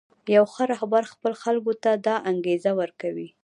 یو 0.35 0.45
ښه 0.53 0.63
رهبر 0.73 1.03
خپلو 1.13 1.35
خلکو 1.43 1.71
ته 1.83 1.91
دا 2.05 2.15
انګېزه 2.31 2.71
ورکوي. 2.81 3.27